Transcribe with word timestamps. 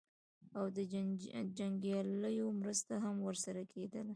او 0.57 0.65
د 0.75 0.77
جنګیالیو 1.59 2.47
مرسته 2.61 2.93
هم 3.03 3.15
ورسره 3.27 3.61
کېدله. 3.73 4.09